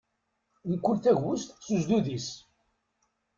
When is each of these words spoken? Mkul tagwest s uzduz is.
Mkul 0.69 0.97
tagwest 1.03 1.49
s 1.65 1.67
uzduz 1.75 2.07
is. 2.15 2.27